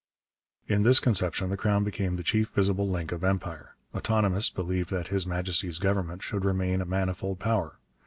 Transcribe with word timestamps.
In 0.67 0.81
this 0.81 0.99
conception 0.99 1.51
the 1.51 1.57
Crown 1.57 1.83
became 1.83 2.15
the 2.15 2.23
chief 2.23 2.49
visible 2.49 2.89
link 2.89 3.11
of 3.11 3.23
Empire. 3.23 3.75
Autonomists 3.93 4.49
believed 4.49 4.89
that 4.89 5.09
'His 5.09 5.27
Majesty's 5.27 5.77
Government' 5.77 6.23
should 6.23 6.43
remain 6.43 6.81
a 6.81 6.85
manifold 6.85 7.37
power. 7.37 7.77